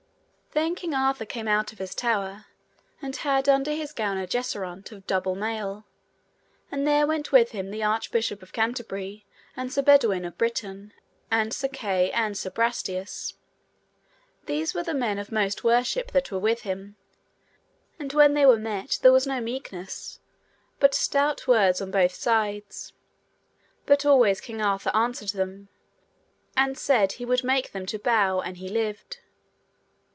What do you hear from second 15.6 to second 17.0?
worship that were with him.